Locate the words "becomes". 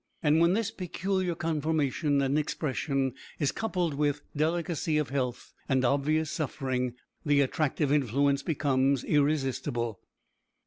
8.41-9.03